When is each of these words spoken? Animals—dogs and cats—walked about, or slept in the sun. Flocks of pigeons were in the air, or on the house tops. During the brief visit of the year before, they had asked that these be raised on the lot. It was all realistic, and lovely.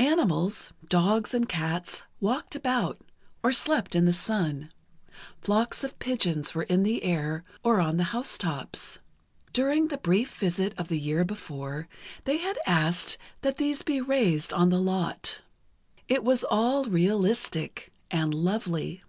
Animals—dogs 0.00 1.32
and 1.32 1.48
cats—walked 1.48 2.56
about, 2.56 2.98
or 3.40 3.52
slept 3.52 3.94
in 3.94 4.04
the 4.04 4.12
sun. 4.12 4.72
Flocks 5.40 5.84
of 5.84 5.96
pigeons 6.00 6.56
were 6.56 6.64
in 6.64 6.82
the 6.82 7.04
air, 7.04 7.44
or 7.62 7.78
on 7.78 7.96
the 7.96 8.02
house 8.10 8.36
tops. 8.36 8.98
During 9.52 9.86
the 9.86 9.98
brief 9.98 10.34
visit 10.34 10.74
of 10.76 10.88
the 10.88 10.98
year 10.98 11.24
before, 11.24 11.86
they 12.24 12.38
had 12.38 12.58
asked 12.66 13.16
that 13.42 13.58
these 13.58 13.82
be 13.82 14.00
raised 14.00 14.52
on 14.52 14.70
the 14.70 14.80
lot. 14.80 15.42
It 16.08 16.24
was 16.24 16.42
all 16.42 16.86
realistic, 16.86 17.92
and 18.10 18.34
lovely. 18.34 19.04